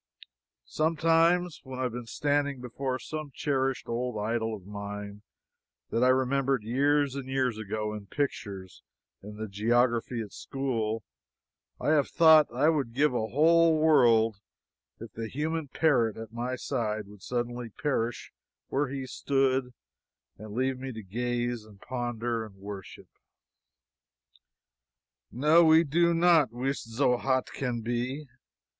[0.65, 5.21] Sometimes when I have been standing before some cherished old idol of mine
[5.91, 8.81] that I remembered years and years ago in pictures
[9.21, 11.03] in the geography at school,
[11.79, 14.37] I have thought I would give a whole world
[14.99, 18.33] if the human parrot at my side would suddenly perish
[18.69, 19.71] where he stood
[20.35, 23.07] and leave me to gaze, and ponder, and worship.
[25.31, 28.25] No, we did not "wis zo haut can be."